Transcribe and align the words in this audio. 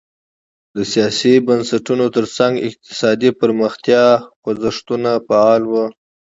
د 0.75 0.77
سیاسي 0.91 1.33
بنسټونو 1.47 2.05
ترڅنګ 2.15 2.53
اقتصادي 2.67 3.29
پرمختیا 3.41 4.03
خوځښتونه 4.41 5.11
فعال 5.27 5.61
وو. 5.71 5.85